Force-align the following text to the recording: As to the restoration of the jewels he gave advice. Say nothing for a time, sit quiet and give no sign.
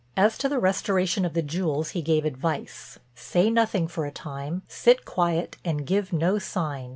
As 0.17 0.35
to 0.39 0.49
the 0.49 0.57
restoration 0.57 1.25
of 1.25 1.33
the 1.35 1.43
jewels 1.43 1.91
he 1.91 2.01
gave 2.01 2.25
advice. 2.25 2.97
Say 3.13 3.51
nothing 3.51 3.87
for 3.87 4.07
a 4.07 4.11
time, 4.11 4.63
sit 4.67 5.05
quiet 5.05 5.57
and 5.63 5.85
give 5.85 6.11
no 6.11 6.39
sign. 6.39 6.89